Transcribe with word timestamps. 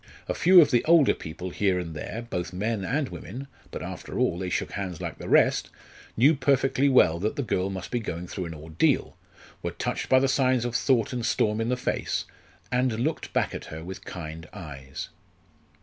A 0.27 0.33
few 0.33 0.61
of 0.61 0.71
the 0.71 0.83
older 0.85 1.13
people 1.13 1.51
here 1.51 1.77
and 1.77 1.95
there, 1.95 2.25
both 2.27 2.53
men 2.53 2.83
and 2.83 3.09
women 3.09 3.47
but 3.69 3.83
after 3.83 4.17
all 4.17 4.39
they 4.39 4.49
shook 4.49 4.71
hands 4.71 4.99
like 4.99 5.19
the 5.19 5.29
rest! 5.29 5.69
knew 6.17 6.33
perfectly 6.33 6.89
well 6.89 7.19
that 7.19 7.35
the 7.35 7.43
girl 7.43 7.69
must 7.69 7.91
be 7.91 7.99
going 7.99 8.25
through 8.25 8.45
an 8.45 8.55
ordeal, 8.55 9.15
were 9.61 9.69
touched 9.69 10.09
by 10.09 10.17
the 10.17 10.27
signs 10.27 10.65
of 10.65 10.75
thought 10.75 11.13
and 11.13 11.23
storm 11.23 11.61
in 11.61 11.69
the 11.69 11.77
face, 11.77 12.25
and 12.71 12.99
looked 12.99 13.31
back 13.31 13.53
at 13.53 13.65
her 13.65 13.83
with 13.83 14.03
kind 14.03 14.49
eyes. 14.53 15.09